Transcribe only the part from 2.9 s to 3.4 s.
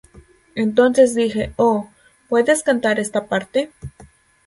esta